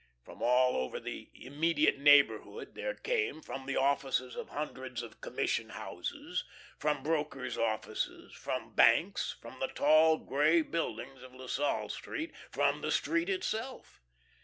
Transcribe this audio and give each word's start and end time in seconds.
From 0.23 0.41
all 0.41 0.77
over 0.77 0.99
the 0.99 1.29
immediate 1.35 1.99
neighborhood 1.99 2.73
they 2.73 2.91
came, 3.03 3.39
from 3.39 3.67
the 3.67 3.75
offices 3.75 4.35
of 4.35 4.49
hundreds 4.49 5.03
of 5.03 5.21
commission 5.21 5.69
houses, 5.69 6.43
from 6.79 7.03
brokers' 7.03 7.55
offices, 7.55 8.33
from 8.33 8.73
banks, 8.73 9.35
from 9.39 9.59
the 9.59 9.67
tall, 9.67 10.17
grey 10.17 10.63
buildings 10.63 11.21
of 11.21 11.35
La 11.35 11.45
Salle 11.45 11.89
Street, 11.89 12.31
from 12.49 12.81
the 12.81 12.91
street 12.91 13.29
itself. 13.29 14.01